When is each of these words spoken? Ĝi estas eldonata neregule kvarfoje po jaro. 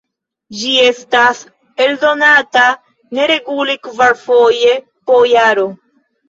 Ĝi 0.59 0.69
estas 0.83 1.41
eldonata 1.85 2.63
neregule 3.19 3.77
kvarfoje 3.89 4.73
po 5.13 5.21
jaro. 5.35 5.69